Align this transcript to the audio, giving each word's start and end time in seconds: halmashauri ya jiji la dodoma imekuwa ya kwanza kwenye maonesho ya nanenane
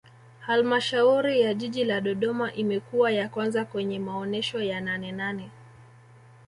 halmashauri 0.39 1.41
ya 1.41 1.53
jiji 1.53 1.83
la 1.83 2.01
dodoma 2.01 2.53
imekuwa 2.53 3.11
ya 3.11 3.29
kwanza 3.29 3.65
kwenye 3.65 3.99
maonesho 3.99 4.61
ya 4.61 4.81
nanenane 4.81 5.49